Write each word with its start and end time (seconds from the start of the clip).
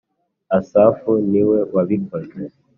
Asafu 0.57 1.09
ni 1.31 1.41
we 1.49 1.57
wabikoze 1.73 2.33